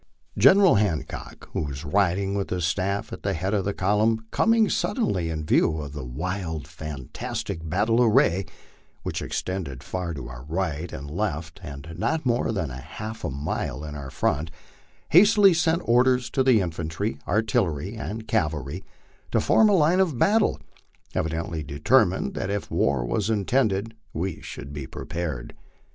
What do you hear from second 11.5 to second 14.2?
and not more than half a mile in our